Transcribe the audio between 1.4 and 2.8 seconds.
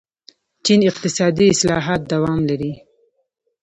اصلاحات دوام لري.